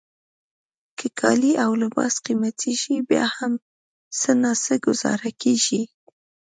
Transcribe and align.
که 0.97 1.07
کالي 1.19 1.53
او 1.63 1.71
لباس 1.83 2.13
قیمته 2.25 2.71
شي 2.81 2.95
بیا 3.09 3.25
هم 3.35 3.53
څه 4.19 4.31
ناڅه 4.41 4.75
ګوزاره 4.85 5.31
کیږي. 5.41 5.81